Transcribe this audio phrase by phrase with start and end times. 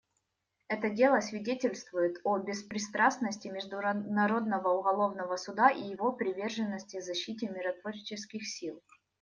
[0.67, 8.81] Это дело свидетельствует о беспристрастности Международного уголовного суда и его приверженности защите миротворческих сил.